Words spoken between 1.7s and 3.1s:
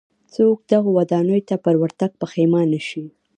ورتګ پښېمانه شي.